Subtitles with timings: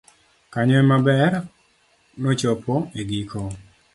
[0.53, 1.33] kanyo ema ber
[2.21, 3.41] nochopo e giko